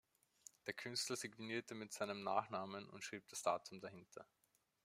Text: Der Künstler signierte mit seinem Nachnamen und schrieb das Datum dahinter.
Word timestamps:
Der 0.65 0.73
Künstler 0.73 1.15
signierte 1.15 1.75
mit 1.75 1.93
seinem 1.93 2.23
Nachnamen 2.23 2.89
und 2.89 3.03
schrieb 3.03 3.27
das 3.27 3.43
Datum 3.43 3.79
dahinter. 3.81 4.25